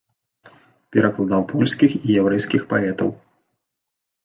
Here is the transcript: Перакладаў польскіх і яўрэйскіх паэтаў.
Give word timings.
Перакладаў 0.97 1.41
польскіх 1.51 1.91
і 2.07 2.17
яўрэйскіх 2.23 2.61
паэтаў. 2.75 3.09